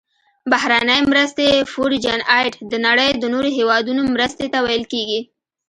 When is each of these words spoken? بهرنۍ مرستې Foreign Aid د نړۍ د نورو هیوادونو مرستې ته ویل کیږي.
بهرنۍ 0.51 1.01
مرستې 1.11 1.47
Foreign 1.73 2.21
Aid 2.39 2.53
د 2.71 2.73
نړۍ 2.87 3.09
د 3.17 3.23
نورو 3.33 3.49
هیوادونو 3.57 4.01
مرستې 4.15 4.45
ته 4.53 4.59
ویل 4.65 4.85
کیږي. 4.93 5.19